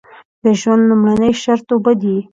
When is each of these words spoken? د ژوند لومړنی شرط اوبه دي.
د 0.43 0.45
ژوند 0.59 0.81
لومړنی 0.89 1.31
شرط 1.41 1.67
اوبه 1.73 1.93
دي. 2.01 2.17